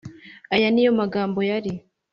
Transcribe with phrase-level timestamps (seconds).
[0.55, 1.71] Aya ni yo magambo yari